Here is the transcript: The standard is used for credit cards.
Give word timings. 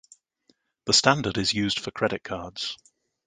The 0.85 0.93
standard 0.93 1.37
is 1.37 1.53
used 1.53 1.79
for 1.79 1.91
credit 1.91 2.23
cards. 2.23 2.75